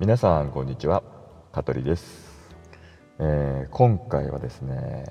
[0.00, 1.02] 皆さんこんにちは。
[1.52, 2.48] 香取です、
[3.18, 5.04] えー、今回はですね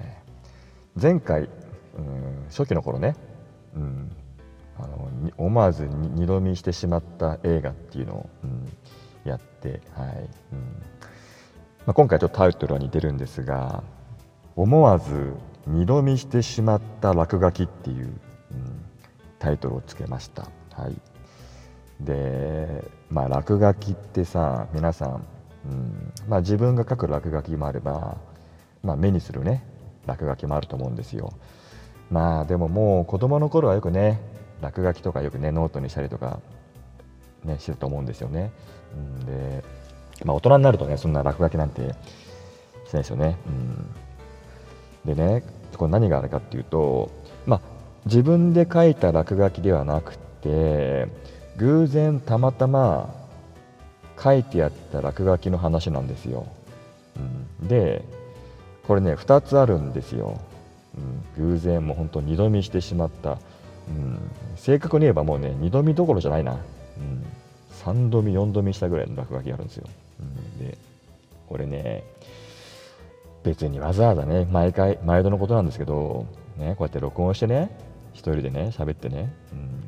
[1.00, 3.16] 前回、うん、初期の頃ね、
[3.76, 4.12] うん、
[4.80, 8.68] あの思わず二度見してしまった映画っていうのを、うん、
[9.26, 10.08] やって、はい
[10.54, 10.60] うん。
[11.86, 13.84] まあ、今回ちょっとタイトルは似てるんですが
[14.56, 15.36] 思わず
[15.68, 18.12] 二度見してしまった落書きっていう、うん、
[19.38, 20.48] タイトルをつけました。
[20.74, 21.09] はい。
[22.00, 25.26] でまあ落書きってさ皆さん、
[25.66, 28.18] うんまあ、自分が書く落書きもあれば、
[28.84, 29.64] まあ、目にするね
[30.06, 31.34] 落書きもあると思うんですよ。
[32.10, 34.20] まあでももう子供の頃はよくね
[34.62, 36.40] 落書きとかよくねノートにしたりとか
[37.44, 38.52] ねしてると思うんですよね、
[38.94, 39.64] うん、で、
[40.26, 41.96] まあ、大人になるとねそんな落書きなんてしない
[42.94, 43.38] ですよね、
[45.06, 45.44] うん、でね
[45.78, 47.12] これ何があるかっていうと
[47.46, 47.62] まあ
[48.06, 51.08] 自分で書いた落書きではなくて
[51.60, 53.14] 偶然たまたま
[54.22, 56.48] 書いてあった落書きの話なんですよ、
[57.62, 58.04] うん、で
[58.88, 60.40] これね2つあるんですよ、
[61.38, 64.20] うん、偶然もう本当二度見してしまった、うん、
[64.56, 67.26] 正確に言えばもうね二度見どころじゃないな、うん、
[67.86, 69.88] 3度見4度見したぐらいの落書きがあるんですよ、
[70.20, 70.78] うん、で
[71.48, 72.04] これね
[73.44, 76.26] 別にわざわざね毎回毎度のことなんですけど
[76.58, 77.70] ねこうやって録音してね
[78.14, 79.79] 一人でね喋ってね、うん、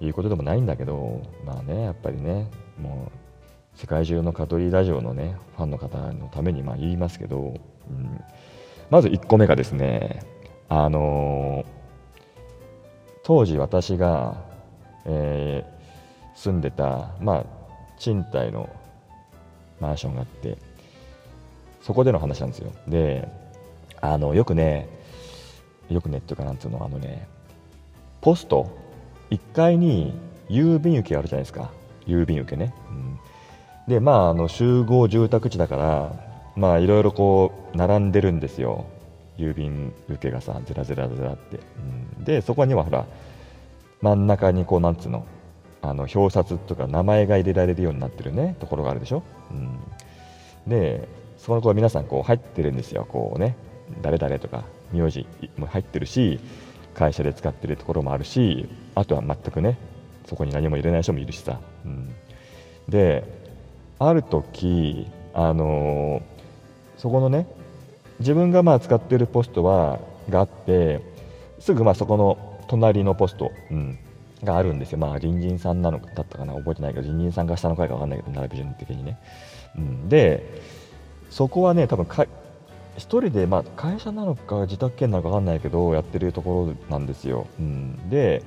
[0.00, 8.20] いうことでもないんだけどまあねやっぱりねもう世界中のカトリーラジオのねファンの方のためにまあ言いますけど、うん、
[8.90, 10.20] まず1個目がですね
[10.68, 11.66] あのー、
[13.24, 14.42] 当時私が、
[15.04, 17.46] えー、住んでたまあ
[17.98, 18.68] 賃貸の
[19.80, 20.58] マンションがあって
[21.82, 22.72] そこでの話なんですよ。
[22.86, 23.28] で
[24.00, 24.88] あのよくね
[25.90, 27.26] よくねっていうかなんつうのあのね
[28.20, 28.79] ポスト
[29.30, 30.14] 1階に
[30.48, 31.70] 郵便受けあるじゃないですか。
[32.06, 33.18] 郵便受けね、うん、
[33.86, 36.12] でまああの集合住宅地だから
[36.56, 38.86] まあいろいろこう並んでるんですよ。
[39.38, 41.60] 郵便受けがさずらずらずらって、
[42.18, 43.06] うん、でそこにはほら
[44.02, 45.24] 真ん中にこうなんつうの
[45.82, 49.78] あの表札とか名前が入れられるようになってるねところがあるでしょ、うん、
[50.66, 53.06] でそこのこう皆さんこう入ってるんですよ。
[53.08, 53.56] こうね。
[54.02, 55.26] 誰々とか名字
[55.56, 56.38] も入ってるし
[56.94, 59.78] 会社で使ってるところもあるしあとは全くね
[60.26, 62.14] そこに何も入れない人もいるしさ、うん、
[62.88, 63.24] で
[63.98, 67.46] ある時あのー、そこのね
[68.18, 69.98] 自分がまあ使ってるポストは
[70.28, 71.00] があって
[71.58, 73.98] すぐまあそこの隣のポスト、うん、
[74.44, 74.98] があるんですよ。
[74.98, 79.18] まあ隣人さんなのだったかな覚えてないけど隣人さんが下の階か分かんないけど並び順的にね、
[79.76, 80.62] うん、で
[81.30, 82.06] そこはね多分
[83.00, 87.46] 1人で、まあ、会社なのか自宅兼なのか分かんないけどやってるところなんですよ。
[87.58, 88.42] うん、で、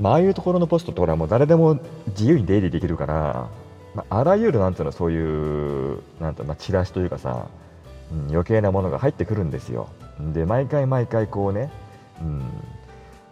[0.00, 1.78] まああいうところのポストってこれはもう誰でも
[2.08, 3.48] 自由に出入りできるから、
[3.94, 7.48] まあ、あらゆるなんていうのそういうなんていうの、まあ、チラシというかさ、
[8.12, 9.88] うん、余計なものが入ってくるんですよ。
[10.32, 11.70] で毎回毎回こうね、
[12.20, 12.42] うん、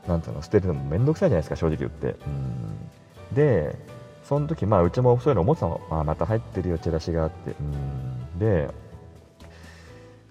[0.07, 2.17] なんていうの捨てるのも面倒くさいじゃないですか正直言って。
[2.27, 3.79] うん、で
[4.25, 7.55] その時まあうちもそういうの思ってたのあまた入ってるよチラシがあって。
[7.61, 8.71] うん、で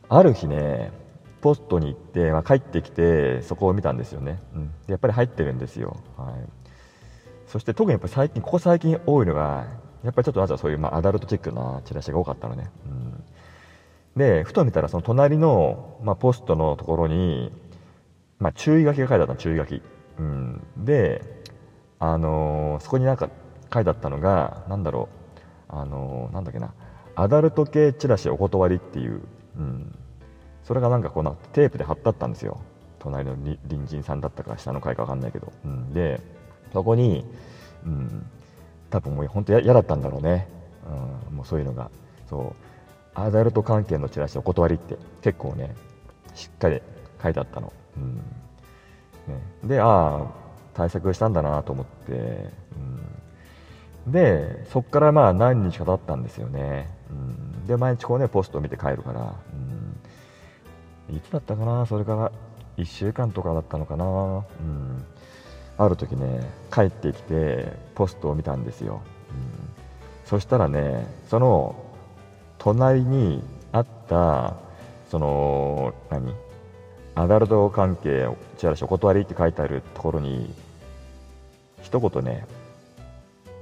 [0.09, 0.91] ある日ね
[1.41, 6.35] ポストに行って、まあ、帰ってきてそこを見たんですよね、うん、でやっぱり入ってるんですよ、はい、
[7.47, 9.65] そして特にやっぱ最近ここ最近多いのが
[10.03, 13.23] やっぱりちょっとまずはそういう、まあ、アダルトチェックなチラシが多かったのね、うん、
[14.15, 17.51] でふと見たらその隣の、まあ、ポストのところに、
[18.39, 19.81] まあ、注意書きが書いてあったの注意書き、
[20.19, 21.43] うん、で
[21.99, 23.29] あのー、そこになんか
[23.73, 25.23] 書いてあったのがなんだろう。
[25.69, 26.73] あのー、なんだっけな。
[27.15, 29.21] アダルト系チラシお断りっていう、
[29.57, 29.97] うん、
[30.63, 32.59] それがなんかこうなテープで貼ってあったんですよ。
[32.99, 36.21] 隣の隣人さんだったか下の階か分かんないけど、うん、で
[36.71, 37.25] そこに、
[37.85, 38.25] うん、
[38.89, 40.47] 多分もう本当嫌だったんだろうね、
[41.29, 41.91] うん、もうそういうのが。
[42.29, 42.55] そう。
[43.15, 45.75] アダルト関係のチラシお断りって結構ね
[46.33, 46.81] しっかり
[47.21, 48.15] 書いてあったの、うん。
[48.15, 50.27] ね、でああ
[50.73, 52.49] 対策したんだなと思って、
[54.05, 59.35] うん、でそこからまあ何日か経ったんですよね、うん、で毎日こうねポストを見て帰るから、
[61.09, 62.31] いつだったかなそれから
[62.77, 64.05] 1週間とかだったのかな。
[64.05, 64.07] う
[64.63, 65.05] ん。
[65.77, 66.41] ある時ね
[66.71, 69.37] 帰ってきてポストを見たんですよ、うん、
[70.25, 71.75] そしたらねその
[72.59, 74.55] 隣にあった
[75.09, 76.33] その何？
[77.15, 78.27] アダルト関係
[78.57, 80.51] チラシお断りって書いてあるところに
[81.81, 82.45] 一言ね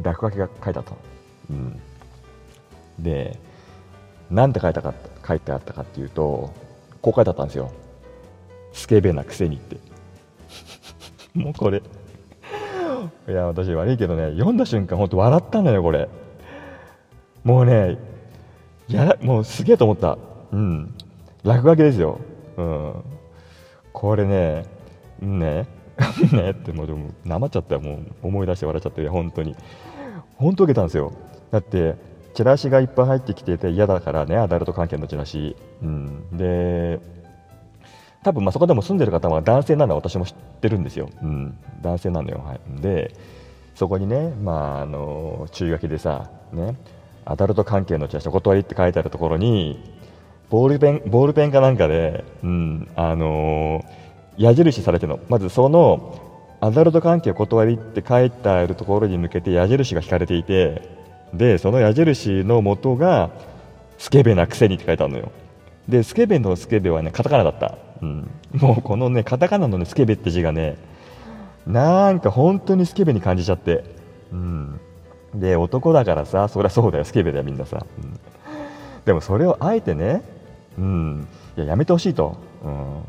[0.02, 0.98] 落書きが書いてあったの、
[1.50, 1.82] うん、
[3.00, 3.38] で
[4.30, 4.94] 何て書いたか
[5.28, 6.54] 書いてあったかっていうと
[7.02, 7.72] こう書いてあったんですよ。
[8.74, 9.78] スケベなくせにって。
[11.34, 11.82] もうこれ。
[13.28, 16.08] いや私悪いけどね読んだ瞬間ほんと笑ったのよこれ。
[17.44, 17.98] もうね
[18.88, 20.18] やらもうすげえと思った。
[20.52, 20.94] うん。
[21.44, 22.20] 落書きですよ。
[22.58, 22.94] うん。
[23.94, 24.66] これね
[25.20, 25.68] ね
[26.32, 27.82] ねってもうでもなまっちゃったよ。
[27.82, 29.56] もう思い出して笑っちゃって本当に。
[30.38, 31.14] 本当受けたんですよ。
[31.52, 31.96] だって
[32.34, 37.00] チラシがいっぱい入ってきてて嫌だからねアダルト関係のチラシ、うん、で
[38.24, 43.16] 多分まあそこでも住んでる方は男性なのは私も知ってるんですよ、うん、男性なのよ、はい、で
[43.76, 46.76] そこにね、まあ、あの注意書きでさ、ね、
[47.26, 49.92] アダルト関係のチラシお断りって書いてあるところに
[50.50, 53.84] ボールペンボールペンかなんかで、うんあの
[54.38, 55.20] 矢印されてるの。
[55.30, 56.20] まずその
[56.62, 61.01] アダルト関係お断りって書いてあるところに向けて矢印が引かれていて
[61.34, 63.30] でその矢印の元が
[63.98, 65.32] スケベなくせにって書いてあるのよ。
[65.88, 70.78] でスケベのスケベはねカタカナだった、うん、もうこのねカタカナのねスケベって字がね
[71.66, 73.84] なんか本当にスケベに感じちゃって、
[74.32, 74.80] うん、
[75.36, 77.06] で男だからさそりゃそうだよ。
[77.06, 78.20] スケベだよみんなさ、うん、
[79.06, 80.24] でもそれをあえてね、
[80.78, 81.28] うん、
[81.58, 83.04] いややめてほしいと、うん。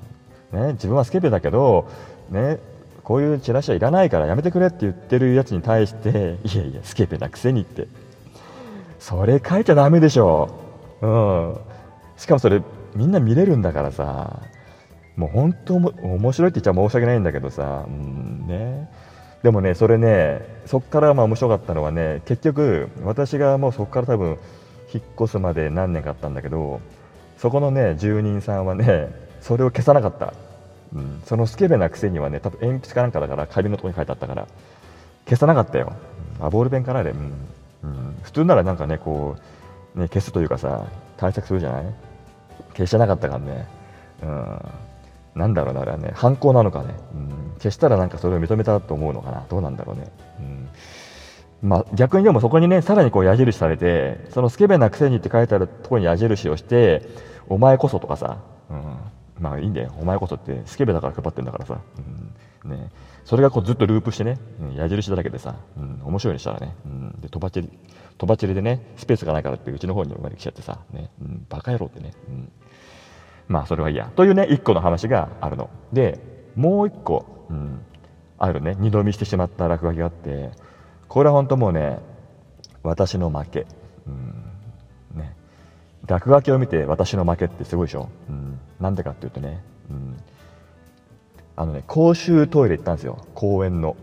[0.66, 1.88] ね、自分はスケベだけど、
[2.30, 2.58] ね、
[3.02, 7.88] こういうチラシはいらないからやめてくれって言ってるやつに対していやいやスケベなくせにって。
[9.02, 10.48] それ書いちゃだめでしょ、
[11.02, 11.56] うん、
[12.16, 12.62] しかもそれ
[12.94, 14.40] みんな見れるんだからさ。
[15.16, 18.88] もう本当も面白いって言っちゃ申し訳ないんだけどさ、うんね、
[19.42, 24.38] でもねそれねそこからまあ面白かったのはね結局私がもうそこから多分
[24.92, 26.80] 引っ越すまで何年かあったんだけど
[27.36, 29.08] そこのね住人さんはね
[29.40, 30.32] それを消さなかった、
[30.94, 34.48] うん、そのスケベなくせにはね多分鉛筆かなんかだから紙のとこに書いてあったから
[35.26, 35.92] 消さなかったよ、
[36.40, 37.32] あボールペンからで、うんうん、
[38.22, 39.36] 普通ならなんかねこ
[39.94, 40.86] うね消すというかさ
[41.16, 41.84] 対策するじゃない？
[42.74, 43.68] 消してなかったからね、
[44.22, 44.60] うん、
[45.34, 49.44] なんだろうなあれはね犯行なのかね、うん、消したらなんかそれを認めたと思うのかな。
[49.48, 50.10] どうなんだろうね、
[50.40, 51.68] うん。
[51.68, 57.08] まあ、逆にでもそこにねさらにこう矢印されてそのスケベなくせにって書いてあるところに矢印をして
[57.48, 58.38] お前こそとかさ、
[58.70, 58.96] うん、
[59.38, 59.92] まあいいんだよ。
[59.98, 61.80] お前こそってスケベだから配ってんだからさ、
[62.64, 62.70] うん。
[62.70, 62.90] ね、
[63.24, 67.68] それがこうずっとループしてね、うん、矢印だらけでさ、うん、面白いにしたらね、うん、でとばちり
[68.18, 72.52] とばちりでねスペースがないからってうちの方に生まれてきちゃってさ、ねうん、バカ野郎ってね、うん、
[73.48, 74.10] まあそれはいいや。
[74.14, 75.70] というね1個の話があるの。
[75.92, 76.18] で
[76.54, 77.80] もう1個、うん、
[78.38, 78.76] あるね。
[78.78, 80.50] 二度見してしまった落書きがあって
[81.08, 81.98] これは本当もうね
[82.82, 83.66] 私の負け、
[84.06, 84.44] うん
[85.14, 85.36] ね、
[86.06, 90.16] 落書きを見て私の負けってすごいでしょ、うん、なんでかっていうとね、うん、
[91.56, 93.26] あのね公衆トイレ行ったんですよ。
[93.34, 93.96] 公園の。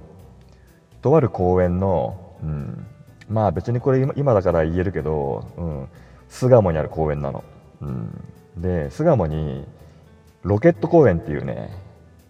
[1.02, 2.86] とある公園の、うん、
[3.30, 5.88] まあ別にこれ今だから言えるけど、うん、
[6.30, 7.44] 巣鴨にある公園なの、
[7.82, 8.12] うん、
[8.58, 9.66] で巣鴨に
[10.44, 11.70] ロケット公園っていうね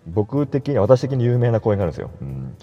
[0.07, 2.55] 僕的に私的に有名な公園があるんですよ、うん、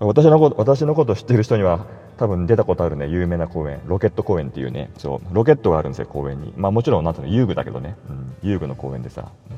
[0.00, 3.80] 私のこと私のこと知ってる人には多分出たことあるね有名な公園。
[3.86, 5.34] ロケット公園っていうねそう。
[5.34, 6.52] ロケットがあるんですよ公園に。
[6.56, 9.56] まあもちろんなんていうの遊具だけどね、うん、遊具の公園でさ、うん、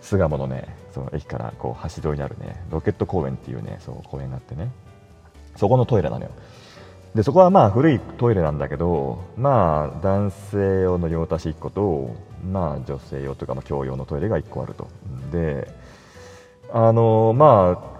[0.00, 4.70] 巣鴨のねその駅からこう橋沿いにあるねロケット公園っていうねそう公園があってね。
[5.56, 6.30] そこのトイレなのよ。
[7.14, 12.14] でそこはまあ古いトイレなんだけどまあ男性用の用足し1個と
[12.50, 14.88] まあ女性用というかまあ共用のトイレが1個あると。
[15.30, 15.68] で
[16.72, 17.94] あのまあ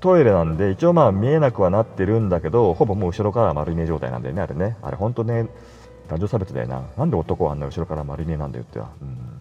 [0.00, 4.76] トイレなんで一応まあ見えなくはなってるんだけどほぼもう後ろから丸見え状態なんだよねあれね。
[4.82, 5.46] あれ本当ね
[6.08, 6.82] 男女差別だよな。
[6.96, 9.40] なんで男はあんな後ろから丸見えなんだよっては、うん、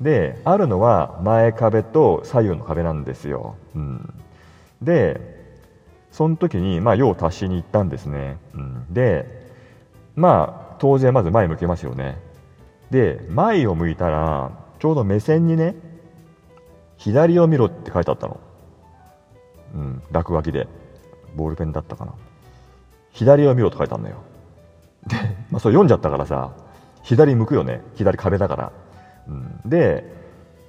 [0.00, 4.14] であるのは前壁と左右の壁なんですよ、うん、
[4.80, 5.41] で
[6.12, 8.36] その時に、まあ、用を足しに行ったんですね。
[8.54, 9.26] うん、で、
[10.14, 12.18] まあ、当然まず前向けますよね。
[12.90, 15.74] で、前を向いたら、ちょうど目線にね、
[16.98, 18.38] 左を見ろって書いてあったの。
[19.74, 20.68] うん、落書きで。
[21.34, 22.12] ボールペンだったかな。
[23.12, 24.16] 左を見ろと書いてあるのよ。
[25.06, 25.16] で、
[25.50, 26.52] まあ、それ読んじゃったからさ、
[27.02, 27.80] 左向くよね。
[27.94, 28.72] 左壁だから。
[29.28, 30.04] うん、で、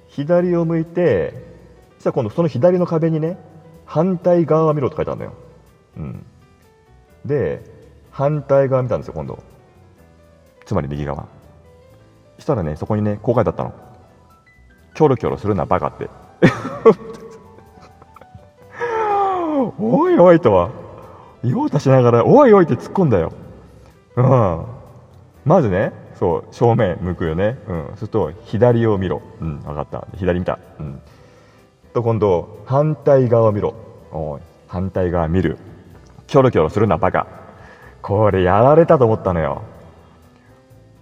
[0.08, 1.34] 左を向いて、
[1.96, 3.36] そしたら今度その左の壁にね、
[3.84, 5.32] 反対側を見ろって書いてあるのよ。
[5.96, 6.26] うん、
[7.24, 7.62] で
[8.10, 9.42] 反対側見たんですよ今度。
[10.64, 11.26] つまり右側。
[12.38, 13.74] したらねそこにねこう書いてあったの。
[14.94, 16.08] キョロキョロするなバカって。
[19.78, 20.70] おいおいとは
[21.42, 23.32] 用を足しながらおいおいって突っ込んだよ。
[24.16, 24.64] うん。
[25.44, 27.58] まずねそう正面向くよね。
[27.68, 27.86] うん。
[27.86, 29.22] そうすると左を見ろ。
[29.40, 30.06] うん分かった。
[30.16, 30.58] 左見た。
[30.78, 31.00] うん。
[31.94, 33.74] と今度反対側を見ろ。
[34.12, 35.58] お反対側見る。
[36.26, 37.26] キョロキョロするなバカ。
[38.02, 39.62] これやられたと思ったのよ。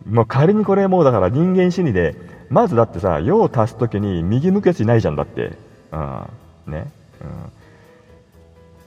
[0.06, 2.14] もう仮にこれもうだから人間心理で
[2.50, 5.56] まずだってさ用を足す時に右向くやついないじゃんだって。
[5.92, 6.26] うん。
[6.66, 6.92] ね。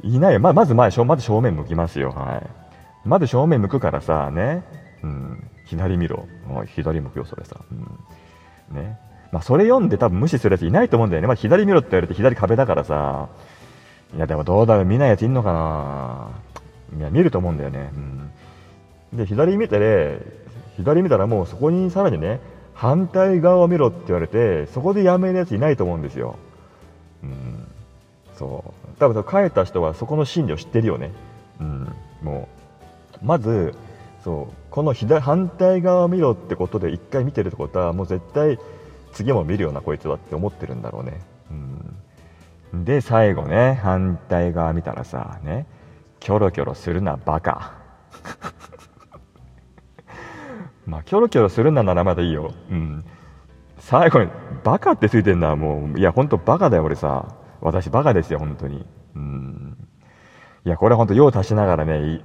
[0.03, 0.13] うん。
[0.13, 0.39] いないよ。
[0.39, 2.11] ままず前まず正面向きますよ。
[2.11, 3.07] はい。
[3.07, 4.63] まず正面向くからさね。
[5.01, 6.27] うん、左見ろ。
[6.67, 7.57] 左向くよそれさ、
[8.71, 8.75] うん。
[8.75, 8.99] ね。
[9.35, 13.27] まあ、それ読んで多分無視するやついないと思うんだよね、まあ、左見ろって言われて左壁だからさ。
[14.15, 16.29] いやでもどうだろう見ないやついんのかな。
[16.97, 17.91] いや見ると思うんだよね、
[19.11, 20.19] うん、で左見てね
[20.77, 22.39] 左見たらもうそこにさらにね
[22.73, 26.37] 反対側を見ろって言われてそこでやめるやついないと思うんですよ、
[27.21, 27.67] うん、
[28.37, 28.89] そう。
[28.99, 31.11] 多分書いた人はそこの心理を知ってるよね、
[31.59, 32.47] うん、も
[33.21, 33.75] うまず
[34.23, 38.57] そうこの左反対側を見ろってことで1回見てるってことはもう絶対
[39.15, 41.21] 次も見るようなこいつだって思ってるんだろうね、
[42.73, 45.65] うん、で最後ね反対側見たらさね
[46.25, 47.73] キョロキョロするなバカ。
[50.87, 52.51] まあキョロキョロするなならまだいいよ。
[52.71, 53.05] うん。
[53.77, 54.31] 最後に
[54.63, 57.27] バカってついてんだもういやほんとバカだよ俺さ。
[57.61, 58.83] 私バカですよ本当に。
[59.15, 59.77] うん。
[60.65, 62.21] いやこれほんと用足しながらね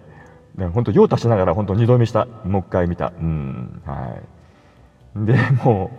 [0.73, 2.26] 本当用足しながら本当二度見した。
[2.44, 3.12] もう一回見た。
[3.20, 3.82] うん。
[3.85, 4.16] は
[5.14, 5.26] い。
[5.26, 5.90] でも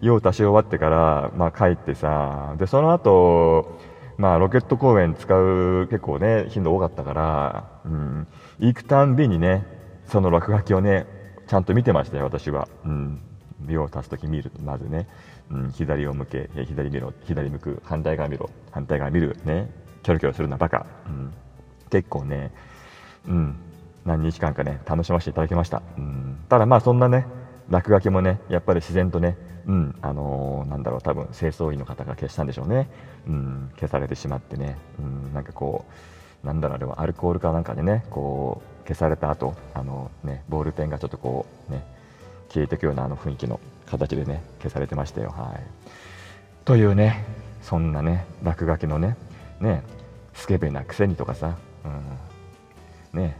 [0.00, 3.78] 用足し終わってから、まあ、帰ってさでその後
[4.16, 8.26] まあロケット公園使う結構ね頻度多かったから、うん、
[8.58, 9.66] 行くたんびにね
[10.06, 11.06] その落書きをね
[11.46, 13.20] ちゃんと見てましたよ私は、うん、
[13.68, 15.08] 用を足す時見るまずね、
[15.50, 19.70] うん、左を向け左見ろ左向く反対側見ろ反対側見るね。
[20.02, 21.34] キョロキョロするなバカ、うん、
[21.90, 22.52] 結構ね
[23.26, 23.56] うん。
[24.08, 27.26] 何日間かね楽しませていただきました、うん、ただまあそんなね
[27.68, 29.36] 落書きもねやっぱり自然とね
[29.68, 32.88] うんあのー、なんだろう多分清掃員の方が消したんでしょうね、
[33.26, 35.84] うん、消されてしまってね、うん、なんかこ
[36.42, 41.84] うなんだろうあれはアルコールかなんかでねこう消された後あのねボールペンがちょっとこうね
[42.48, 45.30] 消えていくようなあの雰囲気の形でね消されてましたよ。
[45.30, 45.62] はい。
[46.64, 47.48] というね。
[47.68, 49.14] そんなね落書きのね
[49.60, 49.82] ね
[50.32, 51.58] スケベなくせにとかさ、
[53.12, 53.36] うん、ね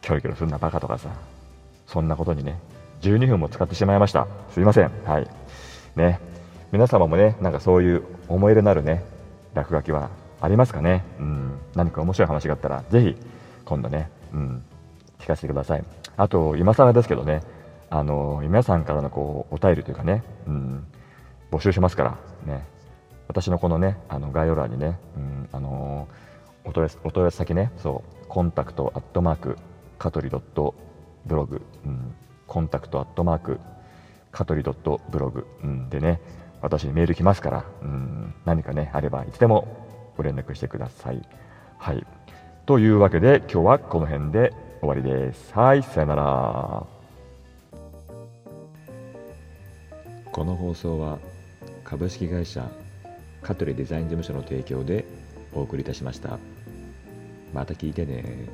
[0.00, 1.10] キョロキョロするなバカとかさ
[1.86, 2.58] そんなことにね
[3.02, 4.26] 12分も使ってしまいました。
[4.52, 4.90] すいません。
[5.04, 5.30] はい
[5.98, 6.20] ね。
[6.72, 9.04] 皆様もねなんかそういう思い入れのあるね
[9.52, 10.08] 落書きは
[10.40, 11.04] ありますかね？
[11.18, 11.58] うん。
[11.74, 13.16] 何か面白い話があったらぜひ
[13.66, 14.64] 今度ねうん。
[15.18, 15.84] 聞かせてください。
[16.16, 17.42] あと今更ですけどね
[17.90, 20.86] あの皆さんからのこうお便りというかね、うん、
[21.50, 22.64] 募集しますからね。
[23.28, 26.08] 私のこのねあの概要欄にね、うん、あの
[26.64, 29.56] お問い合わせ先ねそうコンタクトアットマーク
[29.98, 30.74] カトリドット
[31.26, 32.14] ブログ、うん、
[32.46, 33.60] コンタクトアットマーク
[34.32, 36.20] カトリドットブログ、うん、でね
[36.60, 41.22] 私にメール来ますから、うん、何かねあればいつでもご連絡してください。
[41.78, 42.04] はい、
[42.66, 45.52] というわけで今日はこの辺で終わりです。
[45.54, 46.86] はい、さよなら。
[50.32, 51.18] この放送は
[51.84, 52.68] 株式会社
[53.42, 55.04] 香取デザイン事務所の提供で
[55.52, 56.38] お送りいたしました。
[57.54, 58.48] また聞いてね